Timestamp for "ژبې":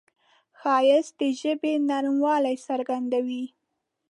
1.39-1.73